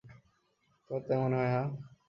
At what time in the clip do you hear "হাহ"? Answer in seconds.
1.55-1.67